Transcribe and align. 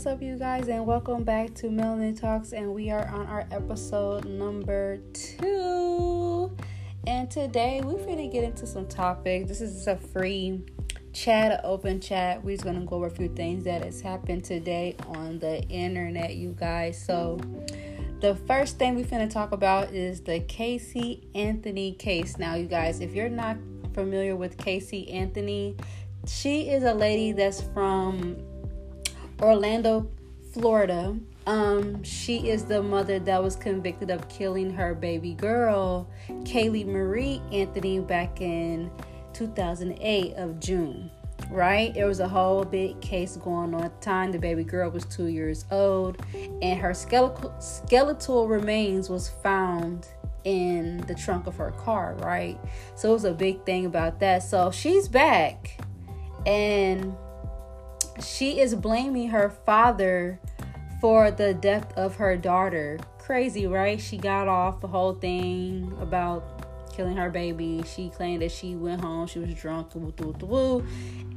what's 0.00 0.06
up, 0.06 0.22
you 0.22 0.38
guys, 0.38 0.68
and 0.68 0.86
welcome 0.86 1.24
back 1.24 1.52
to 1.52 1.66
Melanin 1.66 2.18
Talkz. 2.18 2.54
And 2.54 2.72
we 2.72 2.90
are 2.90 3.06
on 3.08 3.26
our 3.26 3.46
episode 3.50 4.24
number 4.24 4.96
two. 5.12 6.56
And 7.06 7.30
today 7.30 7.82
we're 7.84 8.02
going 8.06 8.16
to 8.16 8.28
get 8.28 8.42
into 8.42 8.66
some 8.66 8.86
topics. 8.86 9.46
This 9.46 9.60
is 9.60 9.86
a 9.86 9.98
free 9.98 10.64
chat, 11.12 11.60
open 11.64 12.00
chat. 12.00 12.42
We're 12.42 12.52
just 12.52 12.64
gonna 12.64 12.86
go 12.86 12.96
over 12.96 13.08
a 13.08 13.10
few 13.10 13.28
things 13.28 13.64
that 13.64 13.84
has 13.84 14.00
happened 14.00 14.42
today 14.42 14.96
on 15.06 15.38
the 15.38 15.60
internet, 15.64 16.34
you 16.34 16.56
guys. 16.58 16.98
So 16.98 17.38
the 18.20 18.36
first 18.46 18.78
thing 18.78 18.94
we're 18.94 19.04
gonna 19.04 19.28
talk 19.28 19.52
about 19.52 19.92
is 19.92 20.22
the 20.22 20.40
Casey 20.40 21.28
Anthony 21.34 21.92
case. 21.92 22.38
Now, 22.38 22.54
you 22.54 22.68
guys, 22.68 23.00
if 23.00 23.14
you're 23.14 23.28
not 23.28 23.58
familiar 23.92 24.34
with 24.34 24.56
Casey 24.56 25.10
Anthony, 25.10 25.76
she 26.26 26.70
is 26.70 26.84
a 26.84 26.94
lady 26.94 27.32
that's 27.32 27.60
from 27.60 28.38
Orlando, 29.40 30.10
Florida. 30.52 31.16
Um, 31.46 32.02
she 32.02 32.50
is 32.50 32.64
the 32.64 32.82
mother 32.82 33.18
that 33.20 33.42
was 33.42 33.56
convicted 33.56 34.10
of 34.10 34.28
killing 34.28 34.70
her 34.70 34.94
baby 34.94 35.34
girl, 35.34 36.08
Caylee 36.28 36.86
Marie 36.86 37.40
Anthony, 37.50 38.00
back 38.00 38.40
in 38.40 38.90
2008 39.32 40.34
of 40.34 40.60
June. 40.60 41.10
Right? 41.50 41.92
There 41.94 42.06
was 42.06 42.20
a 42.20 42.28
whole 42.28 42.64
big 42.64 43.00
case 43.00 43.36
going 43.36 43.74
on 43.74 43.82
at 43.82 44.00
the 44.00 44.04
time. 44.04 44.30
The 44.30 44.38
baby 44.38 44.62
girl 44.62 44.90
was 44.90 45.04
two 45.06 45.26
years 45.26 45.64
old, 45.70 46.22
and 46.62 46.78
her 46.78 46.94
skeletal 46.94 47.52
skeletal 47.58 48.46
remains 48.46 49.08
was 49.08 49.28
found 49.28 50.06
in 50.44 50.98
the 51.08 51.14
trunk 51.14 51.46
of 51.46 51.56
her 51.56 51.72
car. 51.72 52.14
Right? 52.20 52.60
So 52.94 53.10
it 53.10 53.14
was 53.14 53.24
a 53.24 53.32
big 53.32 53.64
thing 53.64 53.86
about 53.86 54.20
that. 54.20 54.42
So 54.42 54.70
she's 54.70 55.08
back, 55.08 55.80
and 56.46 57.16
she 58.22 58.60
is 58.60 58.74
blaming 58.74 59.28
her 59.28 59.50
father 59.50 60.40
for 61.00 61.30
the 61.30 61.54
death 61.54 61.96
of 61.96 62.16
her 62.16 62.36
daughter. 62.36 62.98
Crazy, 63.18 63.66
right? 63.66 64.00
She 64.00 64.16
got 64.16 64.48
off 64.48 64.80
the 64.80 64.88
whole 64.88 65.14
thing 65.14 65.96
about 66.00 66.60
killing 66.92 67.16
her 67.16 67.30
baby. 67.30 67.82
She 67.86 68.10
claimed 68.10 68.42
that 68.42 68.52
she 68.52 68.74
went 68.74 69.00
home, 69.00 69.26
she 69.26 69.38
was 69.38 69.54
drunk, 69.54 69.94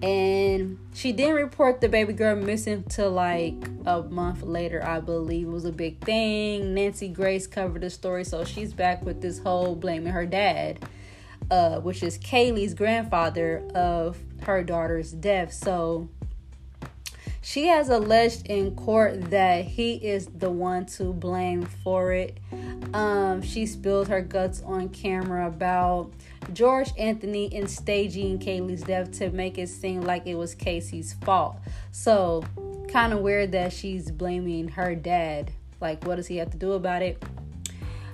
and 0.01 0.77
she 0.93 1.11
didn't 1.13 1.35
report 1.35 1.79
the 1.79 1.87
baby 1.87 2.11
girl 2.11 2.35
missing 2.35 2.83
till 2.89 3.11
like 3.11 3.55
a 3.85 4.01
month 4.01 4.41
later, 4.41 4.83
I 4.85 4.99
believe. 4.99 5.47
It 5.47 5.51
was 5.51 5.65
a 5.65 5.71
big 5.71 6.03
thing. 6.03 6.73
Nancy 6.73 7.07
Grace 7.07 7.47
covered 7.47 7.81
the 7.81 7.89
story, 7.89 8.25
so 8.25 8.43
she's 8.43 8.73
back 8.73 9.03
with 9.03 9.21
this 9.21 9.39
whole 9.39 9.75
blaming 9.75 10.11
her 10.11 10.25
dad, 10.25 10.85
uh, 11.49 11.79
which 11.79 12.03
is 12.03 12.17
Caylee's 12.17 12.73
grandfather 12.73 13.63
of 13.73 14.17
her 14.41 14.63
daughter's 14.63 15.11
death. 15.11 15.53
So 15.53 16.09
she 17.43 17.67
has 17.67 17.89
alleged 17.89 18.47
in 18.47 18.73
court 18.73 19.29
that 19.29 19.65
he 19.65 19.95
is 19.95 20.27
the 20.27 20.49
one 20.49 20.85
to 20.85 21.11
blame 21.11 21.63
for 21.83 22.13
it. 22.13 22.37
Um, 22.93 23.41
she 23.41 23.65
spilled 23.65 24.07
her 24.07 24.21
guts 24.21 24.61
on 24.61 24.87
camera 24.89 25.47
about 25.47 26.13
George 26.53 26.89
Anthony 26.97 27.53
and 27.53 27.69
staging 27.69 28.39
Caylee's 28.39 28.81
death 28.83 29.11
to 29.19 29.29
make 29.31 29.57
it 29.57 29.67
seem 29.67 30.03
like 30.03 30.25
it 30.25 30.35
was 30.35 30.55
Casey's 30.55 31.15
fault. 31.25 31.57
So, 31.91 32.45
kind 32.87 33.11
of 33.11 33.19
weird 33.19 33.51
that 33.51 33.73
she's 33.73 34.09
blaming 34.09 34.69
her 34.69 34.95
dad. 34.95 35.51
Like, 35.81 36.05
what 36.05 36.15
does 36.15 36.27
he 36.27 36.37
have 36.37 36.51
to 36.51 36.57
do 36.57 36.71
about 36.71 37.01
it? 37.01 37.21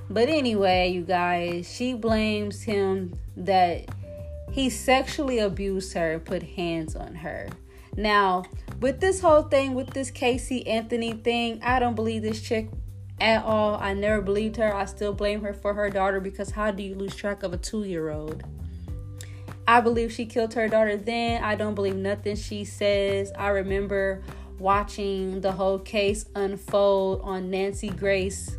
But 0.10 0.28
anyway, 0.30 0.90
you 0.90 1.04
guys, 1.04 1.72
she 1.72 1.94
blames 1.94 2.64
him 2.64 3.20
that 3.38 3.90
he 4.52 4.72
sexually 4.72 5.38
abused 5.38 5.94
her 5.94 6.14
and 6.14 6.26
put 6.26 6.42
hands 6.42 6.96
on 6.96 7.14
her. 7.14 7.48
Now, 8.00 8.46
with 8.80 9.02
this 9.02 9.20
whole 9.20 9.42
thing, 9.44 9.74
with 9.74 9.90
this 9.90 10.10
Casey 10.10 10.66
Anthony 10.66 11.12
thing, 11.12 11.60
I 11.62 11.80
don't 11.80 11.96
believe 11.96 12.22
this 12.22 12.42
chick 12.42 12.70
at 13.20 13.44
all. 13.44 13.76
I 13.76 13.94
never 13.94 14.22
believed 14.22 14.56
her. 14.56 14.74
I 14.74 14.86
still 14.86 15.12
blame 15.12 15.42
her 15.42 15.54
for 15.54 15.74
her 15.74 15.90
daughter 15.90 16.22
because 16.22 16.52
how 16.52 16.72
do 16.72 16.82
you 16.82 16.96
lose 16.96 17.14
track 17.14 17.44
of 17.44 17.52
a 17.52 17.58
two 17.58 17.84
year 17.84 18.10
old? 18.10 18.42
I 19.68 19.82
believe 19.82 20.14
she 20.14 20.26
killed 20.26 20.54
her 20.54 20.70
daughter 20.70 20.96
then. 20.96 21.44
I 21.44 21.56
don't 21.56 21.76
believe 21.76 21.98
nothing 21.98 22.38
she 22.38 22.64
says. 22.64 23.34
I 23.38 23.50
remember 23.50 24.24
watching 24.60 25.42
the 25.42 25.52
whole 25.52 25.80
case 25.80 26.26
unfold 26.36 27.20
on 27.24 27.52
Nancy 27.52 27.90
Grace. 27.90 28.58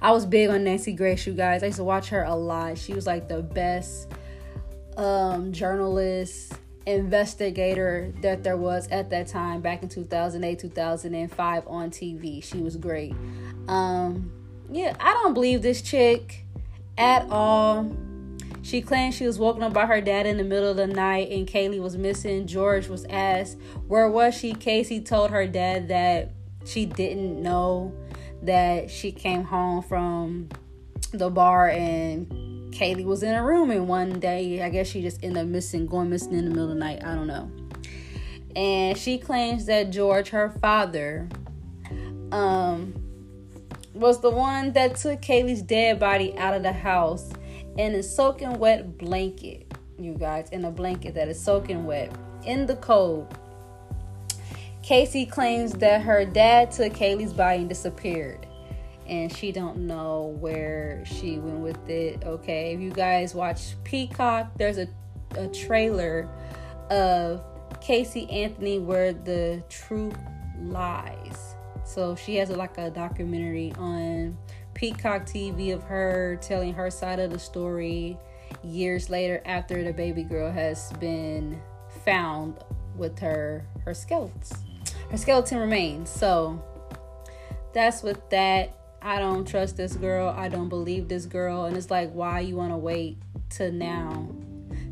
I 0.00 0.12
was 0.12 0.26
big 0.26 0.48
on 0.48 0.62
Nancy 0.62 0.92
Grace, 0.92 1.26
you 1.26 1.32
guys. 1.32 1.64
I 1.64 1.66
used 1.66 1.78
to 1.78 1.84
watch 1.84 2.08
her 2.10 2.22
a 2.22 2.36
lot. 2.36 2.78
She 2.78 2.94
was 2.94 3.04
like 3.04 3.28
the 3.28 3.42
best 3.42 4.12
um, 4.96 5.52
journalist 5.52 6.52
investigator 6.86 8.12
that 8.22 8.42
there 8.42 8.56
was 8.56 8.88
at 8.88 9.10
that 9.10 9.28
time 9.28 9.60
back 9.60 9.82
in 9.82 9.88
2008 9.88 10.58
2005 10.58 11.66
on 11.66 11.90
tv 11.90 12.42
she 12.42 12.58
was 12.58 12.76
great. 12.76 13.14
Um 13.68 14.32
yeah 14.70 14.96
i 15.00 15.12
don't 15.12 15.34
believe 15.34 15.62
this 15.62 15.82
chick 15.82 16.42
at 16.98 17.28
all. 17.30 17.94
She 18.62 18.80
claimed 18.80 19.14
she 19.14 19.26
was 19.26 19.38
woken 19.38 19.62
up 19.62 19.72
by 19.72 19.86
her 19.86 20.00
dad 20.00 20.24
in 20.24 20.36
the 20.36 20.44
middle 20.44 20.70
of 20.70 20.76
the 20.76 20.86
night 20.86 21.30
and 21.30 21.48
Caylee 21.48 21.80
was 21.80 21.96
missing. 21.96 22.46
George 22.46 22.88
was 22.88 23.04
asked 23.06 23.58
where 23.88 24.08
was 24.08 24.34
she? 24.34 24.54
Casey 24.54 25.00
told 25.00 25.30
her 25.30 25.46
dad 25.46 25.88
that 25.88 26.30
she 26.64 26.86
didn't 26.86 27.42
know 27.42 27.92
that 28.42 28.90
she 28.90 29.10
came 29.10 29.44
home 29.44 29.82
from 29.82 30.48
the 31.12 31.28
bar 31.28 31.68
and 31.70 32.30
Caylee 32.72 33.04
was 33.04 33.22
in 33.22 33.34
a 33.34 33.42
room 33.42 33.70
and 33.70 33.86
one 33.86 34.18
day 34.18 34.62
I 34.62 34.70
guess 34.70 34.88
she 34.88 35.02
just 35.02 35.22
ended 35.22 35.42
up 35.42 35.48
missing, 35.48 35.86
going 35.86 36.10
missing 36.10 36.32
in 36.32 36.44
the 36.44 36.50
middle 36.50 36.64
of 36.64 36.70
the 36.70 36.74
night. 36.74 37.04
I 37.04 37.14
don't 37.14 37.26
know. 37.26 37.50
And 38.56 38.98
she 38.98 39.18
claims 39.18 39.66
that 39.66 39.90
George, 39.90 40.28
her 40.30 40.50
father, 40.60 41.28
um, 42.32 42.94
was 43.94 44.20
the 44.20 44.30
one 44.30 44.72
that 44.72 44.96
took 44.96 45.20
Caylee's 45.20 45.62
dead 45.62 46.00
body 46.00 46.36
out 46.38 46.54
of 46.54 46.62
the 46.62 46.72
house 46.72 47.30
in 47.76 47.94
a 47.94 48.02
soaking 48.02 48.58
wet 48.58 48.98
blanket, 48.98 49.72
you 49.98 50.14
guys, 50.14 50.48
in 50.50 50.64
a 50.64 50.70
blanket 50.70 51.14
that 51.14 51.28
is 51.28 51.42
soaking 51.42 51.84
wet 51.84 52.12
in 52.44 52.66
the 52.66 52.76
cold. 52.76 53.38
Casey 54.82 55.24
claims 55.24 55.72
that 55.74 56.02
her 56.02 56.24
dad 56.24 56.72
took 56.72 56.92
Caylee's 56.92 57.32
body 57.32 57.60
and 57.60 57.68
disappeared 57.68 58.46
and 59.12 59.30
she 59.36 59.52
don't 59.52 59.76
know 59.76 60.34
where 60.40 61.04
she 61.04 61.38
went 61.38 61.58
with 61.58 61.88
it 61.88 62.24
okay? 62.24 62.72
If 62.72 62.80
you 62.80 62.90
guys 62.90 63.34
watch 63.34 63.74
peacock 63.84 64.50
there's 64.56 64.78
a, 64.78 64.88
a 65.36 65.48
trailer 65.48 66.28
of 66.90 67.44
casey 67.82 68.28
anthony 68.30 68.78
where 68.78 69.12
the 69.12 69.62
truth 69.68 70.16
lies. 70.62 71.54
So 71.84 72.16
she 72.16 72.36
has 72.36 72.48
like 72.48 72.78
a 72.78 72.90
documentary 72.90 73.72
on 73.76 74.38
peacock 74.72 75.26
tv 75.26 75.74
of 75.74 75.82
her 75.82 76.38
telling 76.40 76.72
her 76.72 76.90
side 76.90 77.18
of 77.18 77.30
the 77.30 77.38
story 77.38 78.16
years 78.64 79.10
later 79.10 79.42
after 79.44 79.84
the 79.84 79.92
baby 79.92 80.22
girl 80.22 80.50
has 80.50 80.90
been 80.94 81.60
found 82.04 82.56
with 82.96 83.18
her 83.18 83.66
her 83.84 83.92
skeleton 83.92 84.56
her 85.10 85.18
skeleton 85.18 85.58
remains. 85.58 86.08
So 86.08 86.62
that's 87.74 88.02
with 88.02 88.30
that 88.30 88.74
I 89.04 89.18
don't 89.18 89.44
trust 89.46 89.76
this 89.76 89.94
girl. 89.94 90.32
I 90.36 90.48
don't 90.48 90.68
believe 90.68 91.08
this 91.08 91.26
girl. 91.26 91.64
And 91.64 91.76
it's 91.76 91.90
like, 91.90 92.12
why 92.12 92.38
you 92.40 92.54
want 92.56 92.70
to 92.70 92.76
wait 92.76 93.18
to 93.50 93.72
now 93.72 94.28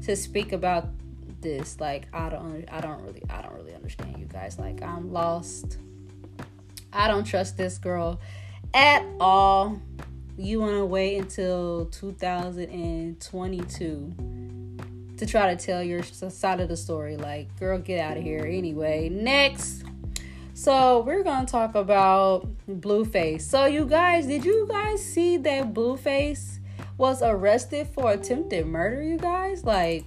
to 0.03 0.17
speak 0.17 0.53
about 0.53 0.89
this? 1.41 1.79
Like, 1.79 2.09
I 2.13 2.29
don't, 2.29 2.65
I 2.71 2.81
don't 2.81 3.01
really, 3.03 3.23
I 3.31 3.43
don't 3.43 3.55
really 3.55 3.75
understand 3.75 4.19
you 4.19 4.27
guys. 4.27 4.59
Like, 4.59 4.83
I'm 4.83 5.13
lost. 5.13 5.79
I 6.93 7.07
don't 7.07 7.23
trust 7.25 7.57
this 7.57 7.79
girl 7.79 8.19
at 8.75 9.05
all. 9.21 9.81
You 10.37 10.59
want 10.61 10.75
to 10.75 10.87
wait 10.87 11.19
until 11.19 11.87
2022 11.87 14.15
to 15.19 15.27
try 15.27 15.55
to 15.55 15.65
tell 15.65 15.85
your 15.85 16.03
side 16.03 16.61
of 16.61 16.69
the 16.69 16.77
story. 16.77 17.17
Like, 17.17 17.57
girl, 17.61 17.79
get 17.79 18.01
out 18.01 18.17
of 18.17 18.25
here. 18.25 18.45
Anyway, 18.45 19.09
next. 19.09 19.80
So 20.61 21.01
we're 21.01 21.23
gonna 21.23 21.47
talk 21.47 21.75
about 21.75 22.47
Blueface. 22.69 23.41
So 23.41 23.65
you 23.65 23.87
guys, 23.87 24.27
did 24.27 24.45
you 24.45 24.67
guys 24.69 25.03
see 25.03 25.39
that 25.39 25.73
Blueface 25.73 26.59
was 26.99 27.23
arrested 27.23 27.89
for 27.95 28.13
attempted 28.13 28.67
murder? 28.67 29.03
You 29.03 29.17
guys, 29.17 29.65
like, 29.65 30.05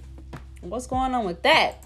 what's 0.60 0.86
going 0.86 1.12
on 1.12 1.24
with 1.24 1.42
that? 1.42 1.84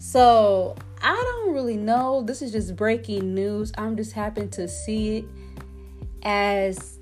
So 0.00 0.74
I 1.00 1.14
don't 1.14 1.54
really 1.54 1.76
know. 1.76 2.22
This 2.22 2.42
is 2.42 2.50
just 2.50 2.74
breaking 2.74 3.36
news. 3.36 3.70
I'm 3.78 3.96
just 3.96 4.14
happy 4.14 4.48
to 4.48 4.66
see 4.66 5.18
it 5.18 5.24
as 6.24 6.98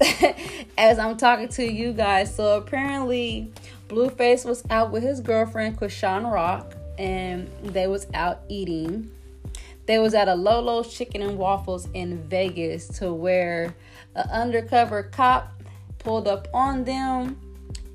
as 0.76 0.98
I'm 0.98 1.16
talking 1.16 1.46
to 1.50 1.64
you 1.64 1.92
guys. 1.92 2.34
So 2.34 2.56
apparently 2.56 3.52
Blueface 3.86 4.44
was 4.44 4.64
out 4.68 4.90
with 4.90 5.04
his 5.04 5.20
girlfriend 5.20 5.78
Chrisean 5.78 6.28
Rock 6.28 6.74
and 6.98 7.48
they 7.62 7.86
was 7.86 8.08
out 8.14 8.42
eating 8.48 9.12
they 9.86 9.98
was 9.98 10.14
at 10.14 10.28
a 10.28 10.34
Lolo's 10.34 10.92
Chicken 10.92 11.22
and 11.22 11.38
Waffles 11.38 11.88
in 11.94 12.22
Vegas 12.28 12.88
to 12.98 13.12
where 13.12 13.74
an 14.14 14.28
undercover 14.30 15.04
cop 15.04 15.52
pulled 15.98 16.28
up 16.28 16.48
on 16.52 16.84
them 16.84 17.40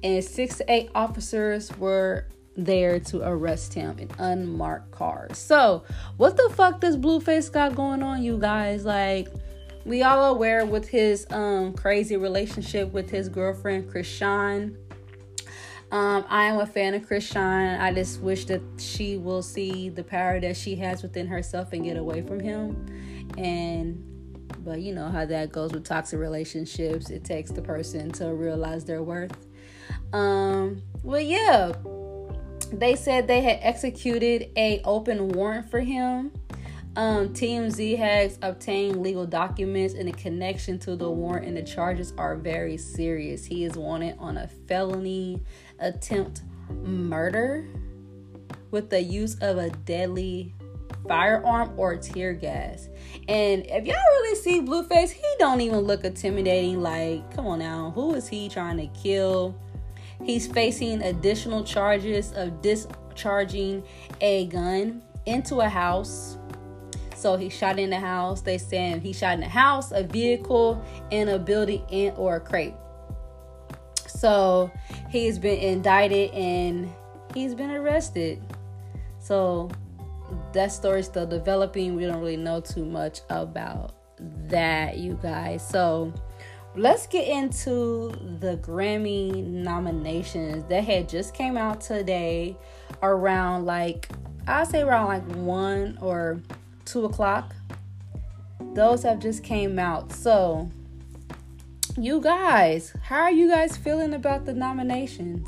and 0.04 0.24
six 0.24 0.58
to 0.58 0.72
eight 0.72 0.90
officers 0.96 1.76
were 1.78 2.26
there 2.56 3.00
to 3.00 3.22
arrest 3.28 3.74
him 3.74 3.98
in 4.00 4.10
unmarked 4.18 4.92
cars. 4.92 5.38
So, 5.38 5.84
what 6.18 6.38
the 6.38 6.50
fuck 6.54 6.82
does 6.82 6.98
Blueface 6.98 7.52
got 7.52 7.76
going 7.76 8.04
on, 8.04 8.24
you 8.24 8.38
guys? 8.38 8.84
Like, 8.84 9.28
we 9.86 10.04
all 10.04 10.34
aware 10.34 10.66
with 10.66 10.88
his 10.88 11.26
um 11.32 11.74
crazy 11.74 12.18
relationship 12.18 12.92
with 12.92 13.10
his 13.10 13.30
girlfriend 13.30 13.90
Chrisean. 13.90 14.76
Um, 15.92 16.24
I 16.30 16.46
am 16.46 16.60
a 16.60 16.66
fan 16.66 16.94
of 16.94 17.02
Chrisean. 17.04 17.80
I 17.80 17.94
just 17.94 18.22
wish 18.22 18.46
that 18.46 18.62
she 18.78 19.18
will 19.18 19.42
see 19.42 19.90
the 19.90 20.04
power 20.04 20.40
that 20.40 20.56
she 20.56 20.76
has 20.78 21.04
within 21.04 21.28
herself 21.28 21.74
and 21.74 21.84
get 21.84 21.98
away 21.98 22.22
from 22.22 22.40
him. 22.40 22.86
And 23.38 24.08
but 24.64 24.82
you 24.82 24.94
know 24.94 25.10
how 25.10 25.26
that 25.26 25.52
goes 25.52 25.74
with 25.74 25.84
toxic 25.84 26.20
relationships. 26.20 27.10
It 27.10 27.24
takes 27.24 27.52
the 27.52 27.62
person 27.62 28.12
to 28.14 28.34
realize 28.34 28.86
their 28.86 29.04
worth. 29.04 29.48
Um, 30.14 30.82
well, 31.04 31.22
yeah, 31.22 31.74
they 32.72 32.96
said 32.96 33.28
they 33.28 33.42
had 33.42 33.60
executed 33.62 34.50
a 34.56 34.82
open 34.84 35.30
warrant 35.30 35.70
for 35.70 35.82
him. 35.82 36.32
Um, 36.98 37.30
TMZ 37.30 37.98
has 37.98 38.38
obtained 38.42 39.02
legal 39.02 39.26
documents 39.26 39.94
and 39.94 40.10
the 40.10 40.12
connection 40.12 40.78
to 40.80 40.98
the 40.98 41.10
warrant 41.10 41.48
and 41.48 41.56
the 41.56 41.64
charges 41.64 42.14
are 42.18 42.36
very 42.36 42.76
serious. 42.76 43.46
He 43.46 43.64
is 43.64 43.78
wanted 43.78 44.18
on 44.20 44.36
a 44.36 44.48
felony 44.68 45.42
attempt 45.82 46.44
murder 46.84 47.68
with 48.72 48.90
the 48.90 49.02
use 49.02 49.36
of 49.42 49.58
a 49.58 49.70
deadly 49.70 50.54
firearm 51.08 51.74
or 51.78 51.98
tear 51.98 52.34
gas. 52.34 52.88
And 53.28 53.66
if 53.66 53.86
y'all 53.86 53.96
really 53.96 54.36
see 54.36 54.62
Blueface, 54.62 55.12
he 55.12 55.26
don't 55.40 55.62
even 55.62 55.80
look 55.80 56.04
intimidating. 56.04 56.82
Like, 56.82 57.36
come 57.36 57.48
on 57.48 57.60
now, 57.60 57.92
who 57.94 58.14
is 58.14 58.28
he 58.28 58.50
trying 58.50 58.78
to 58.78 58.88
kill? 59.00 59.60
He's 60.24 60.48
facing 60.48 61.02
additional 61.02 61.64
charges 61.64 62.32
of 62.34 62.62
discharging 62.62 63.84
a 64.22 64.46
gun 64.48 65.02
into 65.26 65.62
a 65.62 65.70
house. 65.70 66.38
So 67.16 67.38
he 67.38 67.50
shot 67.50 67.78
in 67.80 67.90
the 67.90 68.00
house. 68.00 68.42
They 68.42 68.58
saying 68.58 69.02
he 69.02 69.14
shot 69.14 69.38
in 69.38 69.44
a 69.44 69.50
house, 69.50 69.92
a 69.92 70.04
vehicle, 70.04 70.84
and 71.12 71.30
a 71.30 71.38
building, 71.38 71.84
and 71.92 72.16
or 72.18 72.38
a 72.38 72.40
crate. 72.40 72.74
So 74.22 74.70
he's 75.10 75.40
been 75.40 75.58
indicted 75.58 76.30
and 76.30 76.94
he's 77.34 77.56
been 77.56 77.72
arrested. 77.72 78.40
So 79.18 79.72
that 80.54 80.72
story's 80.72 81.08
still 81.08 81.26
developing. 81.26 81.96
We 81.96 82.06
don't 82.06 82.20
really 82.20 82.38
know 82.38 82.62
too 82.62 82.86
much 82.86 83.22
about 83.32 83.96
that, 84.48 85.00
you 85.00 85.18
guys. 85.24 85.68
So 85.68 86.14
let's 86.76 87.08
get 87.08 87.28
into 87.28 88.12
the 88.40 88.58
Grammy 88.58 89.44
nominations 89.44 90.66
that 90.66 90.84
had 90.84 91.10
just 91.10 91.34
came 91.34 91.58
out 91.58 91.82
today 91.82 92.56
around 93.02 93.66
like 93.66 94.08
I'll 94.48 94.68
say 94.68 94.84
around 94.84 95.08
like 95.08 95.36
one 95.36 95.98
or 96.00 96.44
two 96.86 97.06
o'clock. 97.06 97.56
Those 98.76 99.02
have 99.02 99.18
just 99.18 99.44
came 99.44 99.80
out. 99.80 100.12
So 100.12 100.70
you 101.98 102.22
guys, 102.22 102.94
how 103.04 103.22
are 103.22 103.32
you 103.32 103.50
guys 103.50 103.76
feeling 103.76 104.14
about 104.14 104.46
the 104.46 104.54
nominations? 104.54 105.48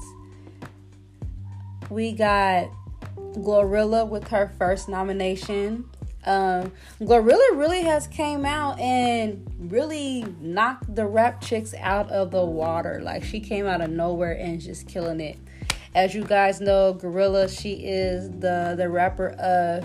We 1.90 2.12
got 2.12 2.70
Glorilla 3.16 4.08
with 4.08 4.28
her 4.30 4.52
first 4.58 4.90
nomination. 4.90 5.86
Um, 6.26 6.72
Glorilla 7.02 7.58
really 7.58 7.84
has 7.84 8.08
came 8.08 8.46
out 8.46 8.80
and 8.80 9.50
really 9.60 10.26
knocked 10.42 10.96
the 10.96 11.06
rap 11.06 11.42
chicks 11.42 11.74
out 11.80 12.10
of 12.10 12.32
the 12.32 12.44
water. 12.44 13.02
Like 13.02 13.24
she 13.24 13.40
came 13.40 13.66
out 13.66 13.82
of 13.82 13.90
nowhere 13.90 14.34
and 14.34 14.60
just 14.60 14.88
killing 14.88 15.22
it. 15.22 15.38
As 15.96 16.16
you 16.16 16.24
guys 16.24 16.60
know, 16.60 16.94
Glorilla, 16.94 17.48
she 17.48 17.74
is 17.74 18.30
the 18.30 18.74
the 18.78 18.90
rapper 18.90 19.30
of 19.32 19.84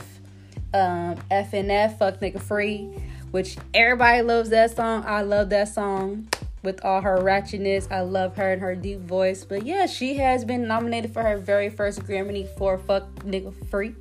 um, 0.72 1.16
FNF, 1.30 1.98
Fuck 1.98 2.20
Nigga 2.20 2.40
Free, 2.40 2.88
which 3.30 3.56
everybody 3.74 4.22
loves 4.22 4.50
that 4.50 4.74
song. 4.74 5.04
I 5.06 5.22
love 5.22 5.50
that 5.50 5.68
song 5.68 6.28
with 6.68 6.84
all 6.84 7.00
her 7.00 7.16
ratchetness. 7.16 7.90
I 7.90 8.02
love 8.02 8.36
her 8.36 8.52
and 8.52 8.60
her 8.60 8.74
deep 8.74 9.00
voice. 9.00 9.42
But 9.42 9.64
yeah, 9.64 9.86
she 9.86 10.16
has 10.16 10.44
been 10.44 10.68
nominated 10.68 11.14
for 11.14 11.22
her 11.22 11.38
very 11.38 11.70
first 11.70 12.00
Grammy 12.02 12.46
for 12.58 12.76
Fuck 12.76 13.08
Nigga 13.24 13.54
Free. 13.70 13.94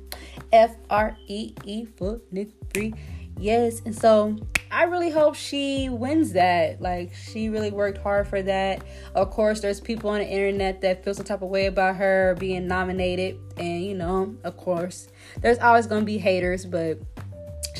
F 0.52 0.76
R 0.90 1.16
E 1.26 1.54
E 1.64 1.86
Fuck 1.86 2.20
Nigga 2.32 2.52
Free. 2.74 2.92
Yes, 3.38 3.80
and 3.86 3.94
so 3.96 4.36
I 4.70 4.84
really 4.84 5.10
hope 5.10 5.34
she 5.34 5.88
wins 5.88 6.32
that. 6.32 6.82
Like 6.82 7.14
she 7.14 7.48
really 7.48 7.70
worked 7.70 7.98
hard 7.98 8.28
for 8.28 8.42
that. 8.42 8.84
Of 9.14 9.30
course, 9.30 9.60
there's 9.60 9.80
people 9.80 10.10
on 10.10 10.18
the 10.18 10.26
internet 10.28 10.82
that 10.82 11.04
feel 11.04 11.14
some 11.14 11.24
type 11.24 11.40
of 11.40 11.48
way 11.48 11.66
about 11.66 11.96
her 11.96 12.36
being 12.38 12.66
nominated, 12.66 13.38
and 13.56 13.82
you 13.82 13.94
know, 13.94 14.36
of 14.44 14.58
course, 14.58 15.08
there's 15.40 15.58
always 15.58 15.86
gonna 15.86 16.04
be 16.04 16.18
haters, 16.18 16.66
but 16.66 16.98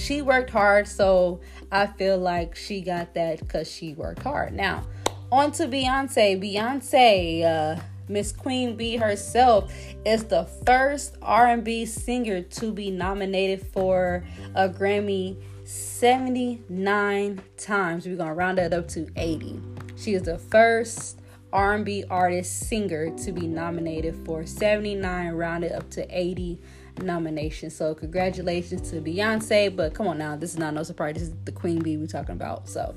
she 0.08 0.22
worked 0.22 0.48
hard, 0.48 0.88
so 0.88 1.40
I 1.70 1.86
feel 1.86 2.16
like 2.16 2.56
she 2.56 2.80
got 2.80 3.12
that 3.12 3.40
because 3.40 3.70
she 3.70 3.92
worked 3.92 4.22
hard. 4.22 4.54
Now, 4.54 4.84
on 5.30 5.52
to 5.52 5.66
Beyonce. 5.66 6.40
Beyonce, 6.40 7.44
uh, 7.44 7.82
Miss 8.08 8.32
Queen 8.32 8.74
Bee 8.74 8.96
herself, 8.96 9.70
is 10.06 10.24
the 10.24 10.44
first 10.64 11.18
R&B 11.20 11.84
singer 11.84 12.40
to 12.40 12.72
be 12.72 12.90
nominated 12.90 13.66
for 13.66 14.24
a 14.54 14.66
Grammy 14.66 15.36
79 15.64 17.42
times. 17.58 18.06
We're 18.06 18.16
gonna 18.16 18.32
round 18.32 18.56
that 18.56 18.72
up 18.72 18.88
to 18.88 19.06
80. 19.14 19.60
She 19.96 20.14
is 20.14 20.22
the 20.22 20.38
first 20.38 21.20
R&B 21.52 22.04
artist 22.08 22.60
singer 22.66 23.10
to 23.10 23.32
be 23.32 23.46
nominated 23.46 24.16
for 24.24 24.46
79, 24.46 25.32
rounded 25.32 25.72
up 25.72 25.90
to 25.90 26.06
80 26.08 26.58
nomination. 27.02 27.70
So 27.70 27.94
congratulations 27.94 28.90
to 28.90 29.00
Beyonce. 29.00 29.74
But 29.74 29.94
come 29.94 30.06
on 30.06 30.18
now, 30.18 30.36
this 30.36 30.50
is 30.50 30.58
not 30.58 30.74
no 30.74 30.82
surprise. 30.82 31.14
This 31.14 31.24
is 31.24 31.34
the 31.44 31.52
Queen 31.52 31.82
Bee 31.82 31.96
we're 31.96 32.06
talking 32.06 32.34
about. 32.34 32.68
So 32.68 32.94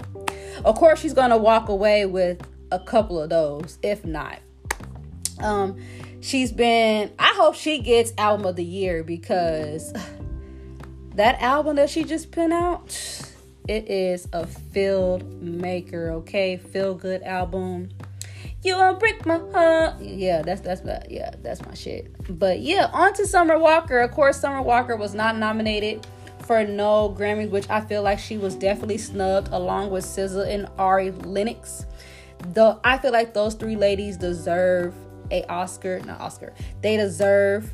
of 0.65 0.75
course 0.75 0.99
she's 0.99 1.13
gonna 1.13 1.37
walk 1.37 1.69
away 1.69 2.05
with 2.05 2.41
a 2.71 2.79
couple 2.79 3.19
of 3.19 3.29
those, 3.29 3.77
if 3.81 4.05
not. 4.05 4.39
Um, 5.39 5.77
she's 6.21 6.51
been. 6.51 7.11
I 7.19 7.33
hope 7.35 7.55
she 7.55 7.79
gets 7.79 8.13
album 8.17 8.45
of 8.45 8.55
the 8.55 8.63
year 8.63 9.03
because 9.03 9.93
that 11.15 11.41
album 11.41 11.75
that 11.77 11.89
she 11.89 12.03
just 12.03 12.31
put 12.31 12.51
out, 12.51 12.89
it 13.67 13.89
is 13.89 14.27
a 14.33 14.45
filled 14.45 15.41
maker. 15.41 16.11
Okay, 16.11 16.57
feel 16.57 16.93
good 16.93 17.23
album 17.23 17.89
you 18.63 18.77
won't 18.77 18.99
break 18.99 19.25
my 19.25 19.39
heart. 19.51 19.99
Yeah, 19.99 20.41
that's 20.41 20.61
that's 20.61 20.83
my 20.83 21.01
yeah, 21.09 21.31
that's 21.41 21.65
my 21.65 21.73
shit. 21.73 22.11
But 22.39 22.59
yeah, 22.59 22.89
on 22.93 23.13
to 23.13 23.25
Summer 23.25 23.57
Walker. 23.57 23.99
Of 23.99 24.11
course, 24.11 24.39
Summer 24.39 24.61
Walker 24.61 24.95
was 24.95 25.13
not 25.13 25.37
nominated 25.37 26.05
for 26.45 26.63
no 26.63 27.15
Grammys, 27.17 27.49
which 27.49 27.69
I 27.69 27.81
feel 27.81 28.03
like 28.03 28.19
she 28.19 28.37
was 28.37 28.55
definitely 28.55 28.97
snubbed 28.97 29.49
along 29.51 29.89
with 29.89 30.05
SZA 30.05 30.53
and 30.53 30.67
Ari 30.77 31.11
Lennox. 31.11 31.85
Though 32.49 32.79
I 32.83 32.97
feel 32.97 33.11
like 33.11 33.33
those 33.33 33.53
three 33.53 33.75
ladies 33.75 34.17
deserve 34.17 34.95
a 35.31 35.43
Oscar, 35.45 35.99
not 36.01 36.19
Oscar. 36.19 36.53
They 36.81 36.97
deserve 36.97 37.73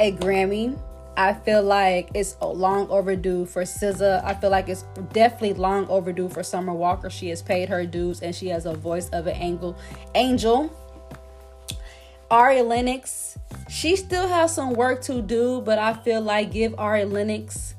a 0.00 0.12
Grammy 0.12 0.78
I 1.16 1.34
feel 1.34 1.62
like 1.62 2.10
it's 2.14 2.36
long 2.40 2.88
overdue 2.88 3.44
for 3.44 3.62
SZA. 3.62 4.24
I 4.24 4.34
feel 4.34 4.50
like 4.50 4.68
it's 4.68 4.84
definitely 5.12 5.54
long 5.54 5.86
overdue 5.88 6.28
for 6.28 6.42
Summer 6.42 6.72
Walker. 6.72 7.10
She 7.10 7.28
has 7.28 7.42
paid 7.42 7.68
her 7.68 7.84
dues 7.84 8.22
and 8.22 8.34
she 8.34 8.48
has 8.48 8.64
a 8.64 8.74
voice 8.74 9.10
of 9.10 9.26
an 9.26 9.36
angel. 9.36 9.76
Angel. 10.14 10.70
Ari 12.30 12.62
Lennox, 12.62 13.36
she 13.68 13.94
still 13.94 14.26
has 14.26 14.54
some 14.54 14.72
work 14.72 15.02
to 15.02 15.20
do, 15.20 15.60
but 15.60 15.78
I 15.78 15.92
feel 15.92 16.22
like 16.22 16.50
give 16.50 16.74
Ari 16.78 17.04
Lennox 17.04 17.74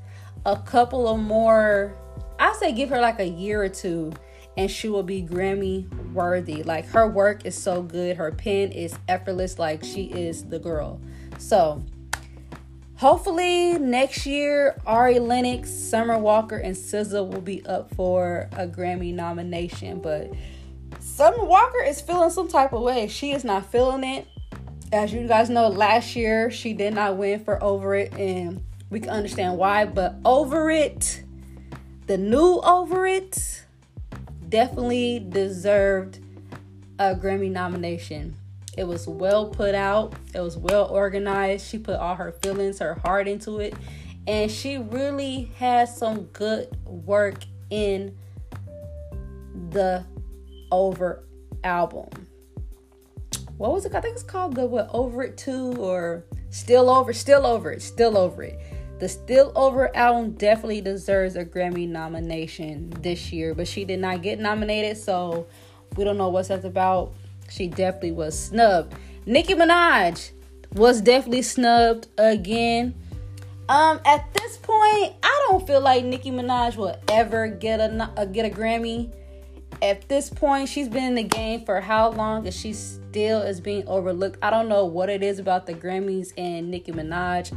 a 0.45 0.55
couple 0.55 1.07
of 1.07 1.19
more. 1.19 1.95
I 2.37 2.53
say 2.59 2.71
give 2.71 2.89
her 2.89 3.01
like 3.01 3.19
a 3.19 3.27
year 3.27 3.63
or 3.63 3.69
two, 3.69 4.13
and 4.55 4.69
she 4.69 4.89
will 4.89 5.01
be 5.01 5.23
Grammy 5.23 5.89
worthy. 6.13 6.61
Like 6.61 6.85
her 6.89 7.07
work 7.09 7.47
is 7.47 7.57
so 7.57 7.81
good, 7.81 8.15
her 8.15 8.31
pen 8.31 8.71
is 8.71 8.95
effortless. 9.07 9.57
Like 9.57 9.83
she 9.83 10.03
is 10.03 10.43
the 10.43 10.59
girl. 10.59 11.01
So 11.39 11.83
Hopefully 12.95 13.73
next 13.79 14.25
year, 14.25 14.79
Ari 14.85 15.19
Lennox, 15.19 15.69
Summer 15.69 16.17
Walker, 16.17 16.57
and 16.57 16.75
SZA 16.75 17.27
will 17.27 17.41
be 17.41 17.65
up 17.65 17.93
for 17.95 18.49
a 18.53 18.67
Grammy 18.67 19.13
nomination. 19.13 19.99
But 19.99 20.31
Summer 20.99 21.43
Walker 21.43 21.83
is 21.83 21.99
feeling 22.01 22.29
some 22.29 22.47
type 22.47 22.71
of 22.71 22.81
way. 22.81 23.07
She 23.07 23.31
is 23.31 23.43
not 23.43 23.71
feeling 23.71 24.03
it. 24.03 24.27
As 24.91 25.11
you 25.11 25.27
guys 25.27 25.49
know, 25.49 25.69
last 25.69 26.15
year 26.15 26.51
she 26.51 26.73
did 26.73 26.93
not 26.93 27.17
win 27.17 27.43
for 27.43 27.61
Over 27.63 27.95
It, 27.95 28.13
and 28.13 28.63
we 28.89 28.99
can 28.99 29.09
understand 29.09 29.57
why. 29.57 29.85
But 29.85 30.15
Over 30.23 30.69
It, 30.69 31.23
the 32.05 32.17
new 32.17 32.61
Over 32.63 33.07
It, 33.07 33.65
definitely 34.47 35.25
deserved 35.27 36.19
a 36.99 37.15
Grammy 37.15 37.49
nomination. 37.49 38.35
It 38.77 38.85
was 38.87 39.07
well 39.07 39.47
put 39.47 39.75
out, 39.75 40.13
it 40.33 40.39
was 40.39 40.57
well 40.57 40.85
organized. 40.87 41.67
She 41.67 41.77
put 41.77 41.95
all 41.95 42.15
her 42.15 42.31
feelings, 42.41 42.79
her 42.79 42.95
heart 42.95 43.27
into 43.27 43.59
it, 43.59 43.75
and 44.25 44.49
she 44.49 44.77
really 44.77 45.51
has 45.57 45.95
some 45.95 46.23
good 46.33 46.75
work 46.85 47.43
in 47.69 48.17
the 49.69 50.05
over 50.71 51.23
album. 51.63 52.09
what 53.57 53.71
was 53.71 53.85
it? 53.85 53.93
I 53.93 54.01
think 54.01 54.15
it's 54.15 54.23
called 54.23 54.55
the 54.55 54.65
what 54.65 54.89
Over 54.93 55.23
It 55.23 55.37
Too 55.37 55.73
or 55.77 56.25
Still 56.49 56.89
Over, 56.89 57.13
Still 57.13 57.45
Over 57.45 57.71
It, 57.73 57.81
Still 57.81 58.17
Over 58.17 58.43
It. 58.43 58.59
The 58.99 59.07
Still 59.09 59.51
Over 59.55 59.95
album 59.95 60.31
definitely 60.31 60.81
deserves 60.81 61.35
a 61.35 61.45
Grammy 61.45 61.87
nomination 61.87 62.91
this 63.01 63.31
year, 63.31 63.53
but 63.53 63.67
she 63.67 63.85
did 63.85 63.99
not 63.99 64.21
get 64.21 64.39
nominated, 64.39 64.97
so 64.97 65.45
we 65.95 66.03
don't 66.03 66.17
know 66.17 66.29
what 66.29 66.47
that's 66.47 66.65
about. 66.65 67.13
She 67.49 67.67
definitely 67.67 68.13
was 68.13 68.37
snubbed. 68.37 68.95
Nicki 69.25 69.53
Minaj 69.53 70.31
was 70.73 71.01
definitely 71.01 71.43
snubbed 71.43 72.07
again. 72.17 72.95
Um, 73.69 74.01
at 74.05 74.33
this 74.33 74.57
point, 74.57 75.13
I 75.23 75.47
don't 75.49 75.65
feel 75.65 75.79
like 75.79 76.03
Nicki 76.03 76.31
Minaj 76.31 76.75
will 76.75 76.95
ever 77.07 77.47
get 77.47 77.79
a, 77.79 78.11
a 78.17 78.25
get 78.25 78.45
a 78.45 78.53
Grammy. 78.53 79.11
At 79.81 80.07
this 80.09 80.29
point, 80.29 80.69
she's 80.69 80.87
been 80.87 81.03
in 81.03 81.15
the 81.15 81.23
game 81.23 81.65
for 81.65 81.79
how 81.81 82.11
long, 82.11 82.45
and 82.45 82.53
she 82.53 82.73
still 82.73 83.41
is 83.41 83.61
being 83.61 83.87
overlooked. 83.87 84.37
I 84.41 84.49
don't 84.49 84.67
know 84.67 84.85
what 84.85 85.09
it 85.09 85.23
is 85.23 85.39
about 85.39 85.65
the 85.65 85.73
Grammys 85.73 86.33
and 86.37 86.69
Nicki 86.69 86.91
Minaj. 86.91 87.51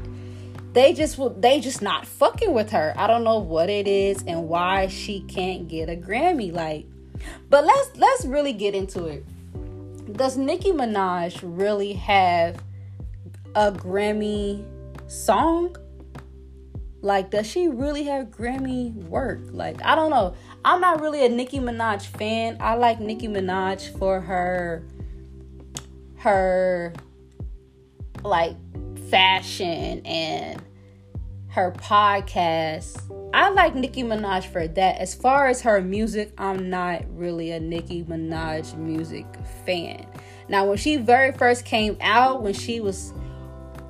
They 0.73 0.93
just 0.93 1.19
will. 1.19 1.31
they 1.31 1.61
just 1.61 1.83
not 1.83 2.07
fucking 2.07 2.53
with 2.53 2.71
her. 2.71 2.95
I 2.97 3.07
don't 3.07 3.25
know 3.25 3.39
what 3.39 3.71
it 3.71 3.89
is 3.89 4.23
and 4.27 4.49
why 4.49 4.89
she 4.89 5.21
can't 5.21 5.69
get 5.69 5.89
a 5.89 5.97
Grammy. 5.97 6.53
Like, 6.53 6.87
but 7.49 7.65
let's 7.65 7.97
let's 7.97 8.25
really 8.27 8.53
get 8.53 8.75
into 8.75 9.07
it. 9.07 9.25
Does 10.13 10.37
Nicki 10.37 10.71
Minaj 10.71 11.41
really 11.43 11.95
have 11.95 12.63
a 13.55 13.73
Grammy 13.73 14.65
song? 15.09 15.77
Like, 17.03 17.31
does 17.31 17.47
she 17.47 17.69
really 17.69 18.05
have 18.05 18.29
Grammy 18.31 18.95
work? 19.09 19.41
Like, 19.51 19.83
I 19.83 19.95
don't 19.95 20.11
know. 20.11 20.35
I'm 20.65 20.81
not 20.81 21.01
really 21.01 21.25
a 21.25 21.29
Nicki 21.29 21.59
Minaj 21.59 22.03
fan. 22.03 22.57
I 22.61 22.75
like 22.75 23.01
Nicki 23.01 23.29
Minaj 23.29 23.97
for 23.99 24.21
her 24.21 24.85
her 26.19 26.93
like 28.25 28.57
fashion 29.11 30.05
and 30.05 30.63
her 31.49 31.73
podcast. 31.73 33.01
I 33.35 33.51
like 33.51 33.75
Nicki 33.75 34.03
Minaj 34.03 34.47
for 34.47 34.67
that. 34.67 34.99
As 34.99 35.15
far 35.15 35.49
as 35.49 35.61
her 35.63 35.81
music, 35.81 36.33
I'm 36.39 36.71
not 36.71 37.05
really 37.15 37.51
a 37.51 37.61
Nicki 37.61 38.03
Minaj 38.05 38.77
music 38.77 39.27
fan. 39.65 40.07
Now, 40.49 40.67
when 40.67 40.79
she 40.79 40.97
very 40.97 41.33
first 41.33 41.65
came 41.65 41.97
out, 42.01 42.43
when 42.43 42.55
she 42.55 42.81
was 42.81 43.13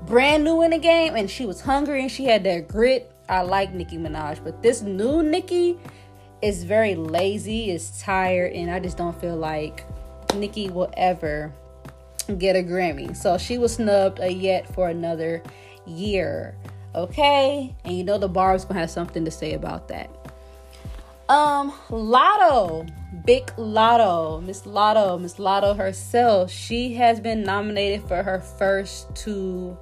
brand 0.07 0.45
new 0.45 0.62
in 0.62 0.71
the 0.71 0.78
game 0.78 1.14
and 1.16 1.31
she 1.31 1.45
was 1.47 1.61
hungry 1.61 2.00
and 2.00 2.11
she 2.11 2.25
had 2.25 2.45
that 2.45 2.69
grit. 2.69 3.12
I 3.28 3.43
like 3.43 3.75
Nicki 3.75 3.99
Minaj, 3.99 4.43
but 4.45 4.62
this 4.62 4.83
new 4.83 5.23
Nicki 5.23 5.78
is 6.43 6.62
very 6.62 6.95
lazy, 6.95 7.71
is 7.71 8.00
tired, 8.00 8.52
and 8.52 8.71
I 8.71 8.78
just 8.78 8.97
don't 8.97 9.21
feel 9.21 9.37
like 9.37 9.85
Nicki 10.37 10.71
will 10.71 10.90
ever 10.97 11.52
get 12.38 12.55
a 12.57 12.61
Grammy. 12.61 13.16
So 13.16 13.37
she 13.37 13.59
was 13.59 13.75
snubbed 13.75 14.21
a 14.21 14.33
yet 14.33 14.73
for 14.75 14.88
another 14.88 15.43
year. 15.87 16.57
Okay? 16.97 17.75
And 17.85 17.97
you 17.97 18.03
know 18.03 18.19
the 18.19 18.29
Barbz 18.29 18.67
gonna 18.67 18.81
have 18.81 18.91
something 18.91 19.25
to 19.25 19.31
say 19.31 19.53
about 19.53 19.88
that. 19.88 20.11
Um, 21.29 21.73
Latto, 21.91 22.88
Big 23.25 23.47
Latto, 23.57 24.43
Miss 24.43 24.62
Latto, 24.62 25.21
Miss 25.21 25.35
Latto 25.35 25.76
herself, 25.76 26.50
she 26.50 26.95
has 26.95 27.21
been 27.21 27.43
nominated 27.43 28.07
for 28.07 28.23
her 28.23 28.41
first 28.41 29.15
two 29.15 29.76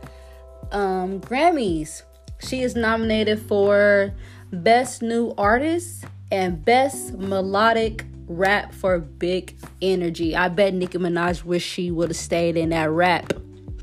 um, 0.73 1.21
Grammys. 1.21 2.02
She 2.40 2.62
is 2.62 2.75
nominated 2.75 3.40
for 3.40 4.14
Best 4.52 5.02
New 5.02 5.35
Artist 5.37 6.04
and 6.33 6.64
Best 6.64 7.12
Melodic 7.14 8.06
Rap 8.26 8.73
for 8.73 8.99
Big 8.99 9.56
Energy. 9.83 10.35
I 10.35 10.49
bet 10.49 10.73
Nicki 10.73 10.99
Minaj 10.99 11.44
wish 11.44 11.64
she 11.64 11.90
would 11.90 12.09
have 12.09 12.16
stayed 12.16 12.56
in 12.56 12.71
that 12.71 12.90
rap 12.90 13.35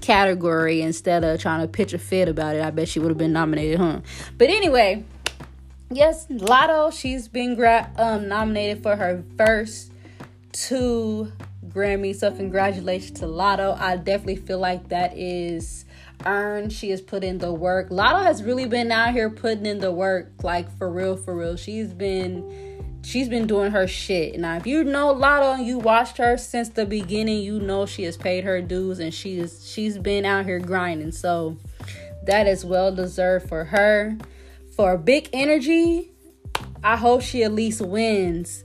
category 0.02 0.82
instead 0.82 1.24
of 1.24 1.40
trying 1.40 1.62
to 1.62 1.68
pitch 1.68 1.94
a 1.94 2.00
fit 2.00 2.28
about 2.28 2.56
it. 2.56 2.64
I 2.64 2.72
bet 2.72 2.90
she 2.90 3.00
would 3.00 3.10
have 3.10 3.18
been 3.18 3.34
nominated, 3.34 3.80
huh? 3.80 4.02
But 4.38 4.50
anyway, 4.50 5.04
yes, 5.90 6.28
Latto, 6.28 6.92
she's 6.92 7.28
been 7.28 7.56
gra- 7.56 7.92
um, 7.98 8.28
nominated 8.28 8.84
for 8.84 8.96
her 8.96 9.24
first 9.38 9.92
two 10.52 11.32
Grammys. 11.68 12.18
So 12.18 12.32
congratulations 12.32 13.20
to 13.20 13.26
Latto. 13.26 13.80
I 13.80 13.98
definitely 13.98 14.38
feel 14.38 14.60
like 14.60 14.90
that 14.90 15.18
is 15.18 15.86
earned. 16.26 16.74
She 16.74 16.90
has 16.90 17.02
put 17.02 17.24
in 17.24 17.38
the 17.38 17.54
work. 17.54 17.90
Latto 17.90 18.24
has 18.24 18.44
really 18.44 18.66
been 18.66 18.92
out 18.92 19.14
here 19.14 19.30
putting 19.30 19.66
in 19.66 19.80
the 19.80 19.92
work, 19.92 20.32
like 20.44 20.70
for 20.78 20.90
real, 20.90 21.16
for 21.16 21.36
real. 21.36 21.56
She's 21.56 21.94
been 21.94 22.71
she's 23.04 23.30
been 23.30 23.48
doing 23.48 23.72
her 23.72 23.88
shit. 23.88 24.40
Now, 24.40 24.58
if 24.58 24.68
you 24.68 24.84
know 24.84 25.14
Latto 25.14 25.56
and 25.56 25.66
you 25.66 25.80
watched 25.80 26.18
her 26.18 26.38
since 26.38 26.70
the 26.70 26.86
beginning, 26.86 27.44
you 27.44 27.60
know 27.60 27.86
she 27.86 28.04
has 28.04 28.18
paid 28.18 28.44
her 28.44 28.62
dues 28.62 29.00
and 29.00 29.14
she 29.14 29.40
is 29.40 29.68
she's 29.70 29.98
been 29.98 30.26
out 30.26 30.46
here 30.46 30.60
grinding. 30.60 31.12
So 31.12 31.58
that 32.24 32.48
is 32.48 32.64
well 32.64 32.94
deserved 32.94 33.50
for 33.50 33.66
her. 33.66 34.18
For 34.76 34.98
big 34.98 35.30
energy, 35.34 36.12
I 36.84 36.96
hope 36.98 37.22
she 37.22 37.44
at 37.44 37.54
least 37.54 37.82
wins 37.82 38.64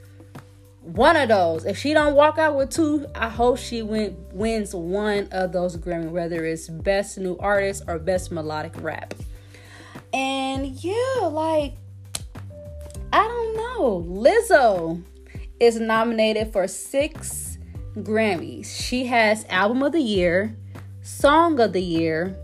one 0.86 1.16
of 1.16 1.28
those. 1.28 1.64
If 1.64 1.76
she 1.76 1.92
don't 1.92 2.14
walk 2.14 2.38
out 2.38 2.56
with 2.56 2.70
two, 2.70 3.06
I 3.14 3.28
hope 3.28 3.58
she 3.58 3.82
win, 3.82 4.16
wins 4.32 4.74
one 4.74 5.28
of 5.32 5.52
those 5.52 5.76
Grammy, 5.76 6.10
whether 6.10 6.44
it's 6.44 6.68
best 6.68 7.18
new 7.18 7.36
artist 7.38 7.82
or 7.88 7.98
best 7.98 8.30
melodic 8.30 8.80
rap. 8.80 9.14
And 10.12 10.68
yeah, 10.82 11.26
like 11.30 11.74
I 13.12 13.18
don't 13.18 13.45
Lizzo 13.78 15.02
is 15.60 15.78
nominated 15.78 16.52
for 16.52 16.66
six 16.66 17.58
Grammys. 17.96 18.66
She 18.66 19.06
has 19.06 19.44
Album 19.48 19.82
of 19.82 19.92
the 19.92 20.00
Year, 20.00 20.56
Song 21.02 21.60
of 21.60 21.72
the 21.72 21.82
Year, 21.82 22.36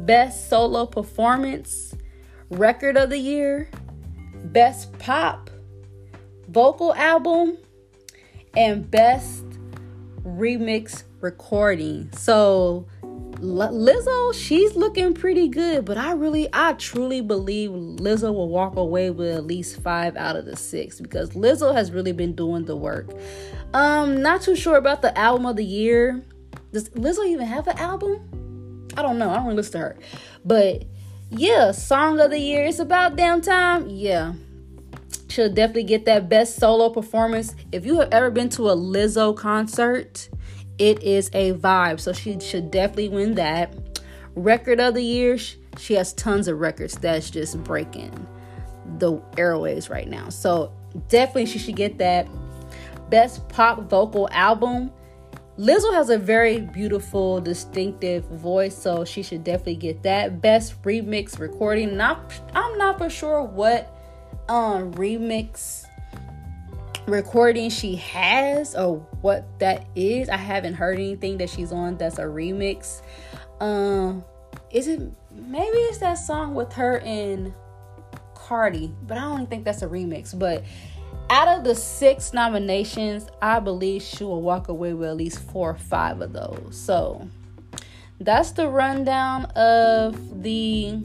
Best 0.00 0.48
Solo 0.48 0.86
Performance, 0.86 1.94
Record 2.50 2.96
of 2.96 3.10
the 3.10 3.18
Year, 3.18 3.68
Best 4.44 4.96
Pop, 4.98 5.50
Vocal 6.48 6.94
Album, 6.94 7.56
and 8.56 8.88
best 8.90 9.44
remix 10.24 11.04
recording. 11.20 12.10
So 12.12 12.86
Lizzo, 13.44 14.34
she's 14.34 14.74
looking 14.74 15.14
pretty 15.14 15.48
good, 15.48 15.84
but 15.84 15.98
I 15.98 16.12
really, 16.12 16.48
I 16.52 16.72
truly 16.74 17.20
believe 17.20 17.70
Lizzo 17.70 18.32
will 18.32 18.48
walk 18.48 18.76
away 18.76 19.10
with 19.10 19.34
at 19.34 19.44
least 19.44 19.80
five 19.80 20.16
out 20.16 20.36
of 20.36 20.44
the 20.44 20.56
six 20.56 21.00
because 21.00 21.30
Lizzo 21.30 21.74
has 21.74 21.90
really 21.90 22.12
been 22.12 22.34
doing 22.34 22.64
the 22.64 22.76
work. 22.76 23.10
Um, 23.72 24.22
not 24.22 24.42
too 24.42 24.56
sure 24.56 24.76
about 24.76 25.02
the 25.02 25.16
album 25.18 25.46
of 25.46 25.56
the 25.56 25.64
year. 25.64 26.24
Does 26.72 26.88
Lizzo 26.90 27.26
even 27.26 27.46
have 27.46 27.66
an 27.66 27.78
album? 27.78 28.88
I 28.96 29.02
don't 29.02 29.18
know. 29.18 29.30
I 29.30 29.36
don't 29.36 29.44
really 29.44 29.56
listen 29.56 29.72
to 29.72 29.78
her, 29.78 29.96
but 30.44 30.84
yeah, 31.30 31.72
song 31.72 32.20
of 32.20 32.30
the 32.30 32.38
year. 32.38 32.64
It's 32.64 32.78
about 32.78 33.16
damn 33.16 33.40
time. 33.40 33.88
Yeah, 33.88 34.34
She'll 35.34 35.52
definitely 35.52 35.82
get 35.82 36.04
that 36.04 36.28
best 36.28 36.56
solo 36.56 36.90
performance. 36.90 37.56
If 37.72 37.84
you 37.84 37.98
have 37.98 38.10
ever 38.12 38.30
been 38.30 38.50
to 38.50 38.68
a 38.68 38.76
Lizzo 38.76 39.36
concert, 39.36 40.28
it 40.78 41.02
is 41.02 41.30
a 41.32 41.52
vibe. 41.54 42.00
So 42.00 42.12
she 42.12 42.38
should 42.40 42.70
definitely 42.70 43.08
win 43.08 43.34
that. 43.34 43.74
Record 44.34 44.80
of 44.80 44.94
the 44.94 45.02
year, 45.02 45.38
she 45.78 45.94
has 45.94 46.12
tons 46.12 46.48
of 46.48 46.58
records 46.58 46.94
that's 46.94 47.30
just 47.30 47.62
breaking 47.62 48.26
the 48.98 49.20
airways 49.36 49.88
right 49.88 50.08
now. 50.08 50.28
So 50.28 50.72
definitely 51.08 51.46
she 51.46 51.58
should 51.58 51.76
get 51.76 51.98
that. 51.98 52.28
Best 53.10 53.48
pop 53.48 53.88
vocal 53.88 54.28
album. 54.32 54.90
Lizzo 55.58 55.92
has 55.94 56.10
a 56.10 56.18
very 56.18 56.60
beautiful, 56.60 57.40
distinctive 57.40 58.24
voice, 58.24 58.76
so 58.76 59.04
she 59.04 59.22
should 59.22 59.44
definitely 59.44 59.76
get 59.76 60.02
that. 60.02 60.40
Best 60.40 60.82
remix 60.82 61.38
recording. 61.38 61.96
Not 61.96 62.32
I'm 62.54 62.76
not 62.76 62.98
for 62.98 63.08
sure 63.08 63.42
what 63.42 63.90
um 64.48 64.92
remix 64.94 65.84
recording 67.06 67.70
she 67.70 67.96
has 67.96 68.74
or 68.74 68.96
what 69.20 69.46
that 69.58 69.86
is. 69.94 70.28
I 70.28 70.36
haven't 70.36 70.74
heard 70.74 70.98
anything 70.98 71.38
that 71.38 71.50
she's 71.50 71.72
on 71.72 71.96
that's 71.96 72.18
a 72.18 72.24
remix. 72.24 73.02
Um 73.60 74.24
is 74.70 74.88
it 74.88 75.00
maybe 75.32 75.78
it's 75.78 75.98
that 75.98 76.14
song 76.14 76.54
with 76.54 76.72
her 76.74 76.98
and 77.00 77.52
Cardi, 78.34 78.92
but 79.06 79.16
I 79.16 79.22
don't 79.22 79.48
think 79.48 79.64
that's 79.64 79.82
a 79.82 79.86
remix. 79.86 80.38
But 80.38 80.64
out 81.30 81.48
of 81.48 81.64
the 81.64 81.74
six 81.74 82.32
nominations, 82.32 83.28
I 83.40 83.60
believe 83.60 84.02
she 84.02 84.24
will 84.24 84.42
walk 84.42 84.68
away 84.68 84.92
with 84.92 85.08
at 85.08 85.16
least 85.16 85.38
four 85.50 85.70
or 85.70 85.74
five 85.74 86.20
of 86.20 86.32
those. 86.32 86.76
So 86.76 87.26
that's 88.20 88.52
the 88.52 88.68
rundown 88.68 89.46
of 89.56 90.42
the 90.42 91.02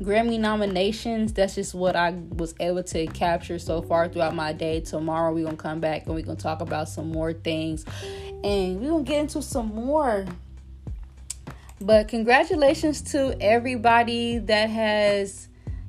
Grammy 0.00 0.38
nominations, 0.38 1.32
that's 1.32 1.56
just 1.56 1.74
what 1.74 1.96
I 1.96 2.10
was 2.10 2.54
able 2.60 2.84
to 2.84 3.06
capture 3.08 3.58
so 3.58 3.82
far 3.82 4.08
throughout 4.08 4.34
my 4.34 4.52
day. 4.52 4.80
Tomorrow 4.80 5.32
we're 5.32 5.44
gonna 5.44 5.56
come 5.56 5.80
back 5.80 6.06
and 6.06 6.14
we're 6.14 6.22
gonna 6.22 6.38
talk 6.38 6.60
about 6.60 6.88
some 6.88 7.10
more 7.10 7.32
things 7.32 7.84
and 8.44 8.80
we're 8.80 8.90
gonna 8.90 9.02
get 9.02 9.20
into 9.20 9.42
some 9.42 9.74
more. 9.74 10.24
But 11.80 12.08
congratulations 12.08 13.02
to 13.12 13.36
everybody 13.40 14.38
that 14.38 14.70
has 14.70 15.48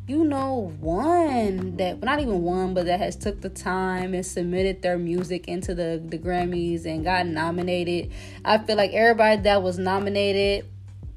you 0.10 0.24
know, 0.24 0.74
one 0.80 1.78
that 1.78 2.02
not 2.02 2.20
even 2.20 2.42
one, 2.42 2.74
but 2.74 2.88
that 2.88 3.00
has 3.00 3.16
took 3.16 3.42
the 3.42 3.50
time 3.50 4.16
and 4.16 4.26
submitted 4.26 4.82
their 4.82 4.98
music 4.98 5.48
into 5.48 5.76
the 5.76 6.02
the 6.04 6.18
Grammys 6.18 6.88
and 6.88 7.04
got 7.04 7.28
nominated. 7.28 8.12
I 8.44 8.58
feel 8.58 8.76
like 8.76 8.92
everybody 8.92 9.44
that 9.44 9.62
was 9.62 9.78
nominated, 9.78 10.66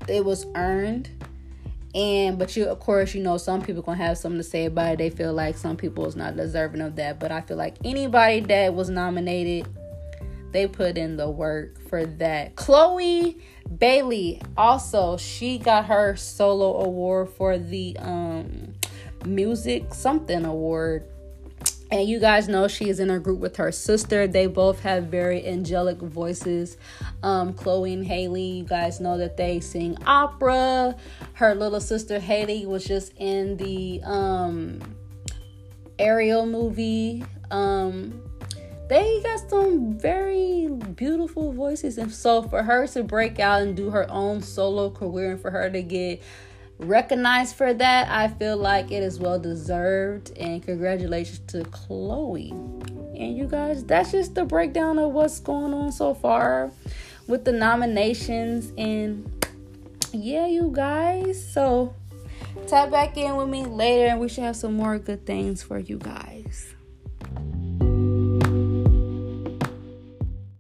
it 0.09 0.27
was 0.27 0.45
earned. 0.55 1.09
And 1.95 2.39
but 2.39 2.57
you, 2.57 2.67
of 2.67 2.81
course, 2.81 3.15
you 3.15 3.23
know 3.23 3.37
some 3.37 3.61
people 3.61 3.83
gonna 3.83 3.99
have 3.99 4.17
something 4.17 4.39
to 4.39 4.45
say 4.45 4.65
about 4.65 4.95
it. 4.95 4.99
They 4.99 5.11
feel 5.11 5.33
like 5.33 5.57
some 5.57 5.77
people 5.77 6.07
is 6.07 6.17
not 6.17 6.37
deserving 6.37 6.81
of 6.81 6.97
that. 6.97 7.21
But 7.21 7.33
I 7.33 7.43
feel 7.43 7.57
like 7.57 7.77
anybody 7.85 8.41
that 8.41 8.75
was 8.75 8.89
nominated, 8.89 9.69
they 10.53 10.67
put 10.67 10.97
in 10.97 11.17
the 11.17 11.29
work 11.29 11.79
for 11.89 12.07
that. 12.07 12.57
Chloe 12.57 13.39
Bailey 13.79 14.41
also 14.57 15.17
she 15.17 15.59
got 15.59 15.87
her 15.87 16.17
solo 16.17 16.83
award 16.83 17.29
for 17.31 17.59
the 17.59 17.97
um 17.99 18.75
music 19.25 19.95
something 19.95 20.45
award. 20.45 21.05
And 21.93 22.09
you 22.09 22.21
guys 22.21 22.49
know 22.49 22.69
she 22.69 22.89
is 22.89 23.01
in 23.01 23.11
a 23.11 23.19
group 23.19 23.39
with 23.39 23.57
her 23.57 23.71
sister. 23.71 24.27
They 24.27 24.47
both 24.47 24.81
have 24.81 25.09
very 25.09 25.47
angelic 25.47 25.99
voices. 25.99 26.79
Um, 27.23 27.53
Chloe 27.53 27.93
and 27.93 28.07
Halle, 28.07 28.41
you 28.41 28.65
guys 28.65 28.99
know 28.99 29.19
that 29.19 29.37
they 29.37 29.61
sing 29.61 29.99
opera. 30.07 30.97
Her 31.35 31.55
little 31.55 31.83
sister 31.83 32.19
Halle 32.19 32.65
was 32.65 32.87
just 32.87 33.13
in 33.19 33.59
the 33.59 34.01
um, 34.05 34.81
Ariel 35.99 36.47
movie. 36.47 37.27
Um, 37.51 38.23
they 38.89 39.21
got 39.23 39.51
some 39.51 39.99
very 39.99 40.69
beautiful 40.97 41.53
voices. 41.53 41.99
And 41.99 42.11
so 42.11 42.43
for 42.43 42.63
her 42.63 42.87
to 42.87 43.03
break 43.03 43.39
out 43.39 43.61
and 43.61 43.77
do 43.77 43.91
her 43.91 44.11
own 44.11 44.41
solo 44.41 44.89
career 44.89 45.33
and 45.33 45.41
for 45.43 45.51
her 45.51 45.69
to 45.69 45.83
get 45.83 46.23
recognized 46.79 47.57
for 47.57 47.73
that, 47.75 48.09
I 48.09 48.29
feel 48.29 48.57
like 48.57 48.91
it 48.91 49.03
is 49.03 49.19
well 49.19 49.39
deserved. 49.39 50.37
And 50.39 50.63
congratulations 50.63 51.41
to 51.49 51.65
Chloe. 51.65 52.51
And 52.51 53.37
you 53.37 53.47
guys, 53.47 53.85
that's 53.85 54.13
just 54.13 54.35
the 54.35 54.45
breakdown 54.45 54.99
of 54.99 55.13
what's 55.13 55.41
going 55.41 55.73
on 55.75 55.93
so 55.93 56.15
far 56.15 56.71
with 57.27 57.45
the 57.45 57.53
nominations. 57.53 58.73
And 58.77 59.31
yeah, 60.13 60.47
you 60.47 60.71
guys. 60.75 61.53
So 61.53 61.95
tap 62.67 62.91
back 62.91 63.17
in 63.17 63.37
with 63.37 63.49
me 63.49 63.65
later, 63.65 64.07
and 64.07 64.21
we 64.21 64.29
should 64.29 64.45
have 64.45 64.57
some 64.57 64.75
more 64.75 64.99
good 64.99 65.25
things 65.27 65.63
for 65.63 65.79
you 65.79 65.99
guys. 65.99 66.72